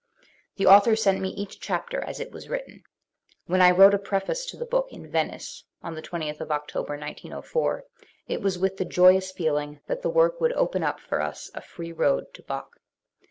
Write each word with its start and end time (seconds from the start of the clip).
The 0.55 0.65
author 0.65 0.95
sent 0.95 1.21
me 1.21 1.29
each 1.29 1.59
chapter 1.59 2.01
as 2.03 2.19
it 2.19 2.31
was 2.31 2.49
written. 2.49 2.81
When 3.45 3.61
I 3.61 3.69
wrote 3.69 3.93
a 3.93 3.99
pre 3.99 4.19
face 4.19 4.47
to 4.47 4.57
the 4.57 4.65
book 4.65 4.87
in 4.91 5.11
Venice, 5.11 5.65
on 5.83 5.95
20th 5.95 6.41
October 6.41 6.97
1904, 6.97 7.83
it 8.27 8.41
was 8.41 8.57
with 8.57 8.77
the 8.77 8.85
joyous 8.85 9.31
feeling 9.31 9.81
that 9.85 10.01
the 10.01 10.09
work 10.09 10.41
would 10.41 10.53
open 10.53 10.81
up 10.81 10.99
for 10.99 11.21
us 11.21 11.51
a 11.53 11.61
free 11.61 11.91
road 11.91 12.33
to 12.33 12.41
Bach. 12.41 12.71